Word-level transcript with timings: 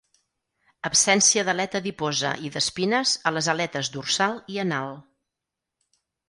Absència 0.87 1.43
d'aleta 1.49 1.81
adiposa 1.83 2.31
i 2.47 2.51
d'espines 2.55 3.13
a 3.31 3.35
les 3.37 3.51
aletes 3.55 3.93
dorsal 3.99 4.35
i 4.55 4.59
anal. 4.65 4.91